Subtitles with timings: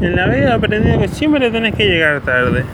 [0.00, 2.64] En la vida he aprendido que siempre tenés que llegar tarde.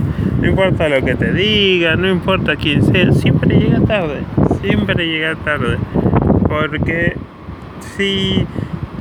[0.40, 4.20] No importa lo que te diga, no importa quién sea, siempre llega tarde.
[4.60, 5.78] Siempre llega tarde.
[6.46, 7.16] Porque
[7.96, 8.46] si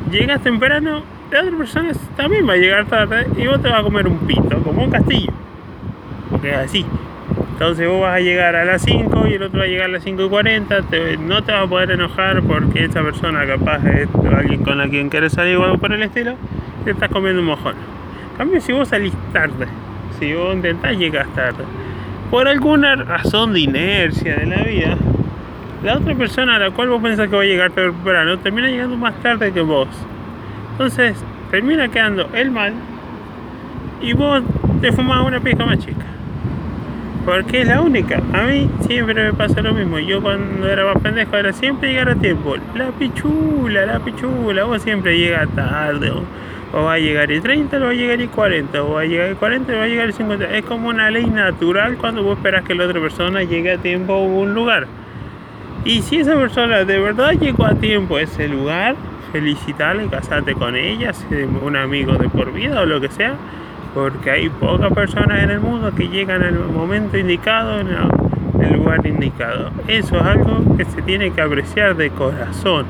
[0.10, 3.84] llegas temprano, la otra persona también va a llegar tarde y vos te vas a
[3.84, 5.34] comer un pito, como un castillo.
[6.30, 6.86] Porque es así.
[7.52, 9.92] Entonces vos vas a llegar a las 5 y el otro va a llegar a
[9.92, 10.76] las 5 y 40,
[11.20, 15.10] no te vas a poder enojar porque esta persona capaz es alguien con la quien
[15.10, 16.36] quieres salir o algo por el estilo,
[16.86, 17.76] te estás comiendo un mojón.
[18.34, 19.68] En cambio, si vos salís tarde,
[20.20, 21.64] si vos intentás llegar tarde,
[22.32, 24.98] por alguna razón de inercia de la vida,
[25.84, 28.98] la otra persona a la cual vos pensás que va a llegar temprano termina llegando
[28.98, 29.88] más tarde que vos.
[30.72, 31.16] Entonces
[31.52, 32.74] termina quedando el mal
[34.02, 34.42] y vos
[34.82, 36.06] te fumás una pija más chica.
[37.26, 38.22] Porque es la única.
[38.34, 40.00] A mí siempre me pasa lo mismo.
[40.00, 42.56] Yo cuando era más pendejo era siempre llegar a tiempo.
[42.76, 44.66] La pichula, la pichula.
[44.66, 46.12] Vos siempre llegas tarde.
[46.74, 48.84] O, va a llegar el 30, o va a llegar el 40.
[48.84, 50.58] O va a llegar el 40, o va a llegar el 50.
[50.58, 54.14] Es como una ley natural cuando vos esperas que la otra persona llegue a tiempo
[54.14, 54.88] a un lugar.
[55.86, 58.96] Y si esa persona de verdad llegó a tiempo a ese lugar,
[59.32, 63.36] felicitarle, casarte con ella, ser un amigo de por vida o lo que sea
[63.94, 67.90] porque hay pocas personas en el mundo que llegan el momento indicado, en
[68.62, 69.70] el lugar indicado.
[69.88, 72.86] Eso es algo que se tiene que apreciar de corazón.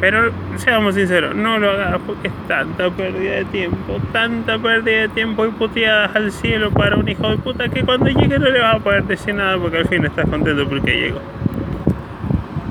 [0.00, 5.08] Pero seamos sinceros, no lo hagas porque es tanta pérdida de tiempo, tanta pérdida de
[5.08, 8.60] tiempo y puteadas al cielo para un hijo de puta que cuando llegue no le
[8.60, 11.20] vas a poder decir nada porque al fin estás contento porque llegó.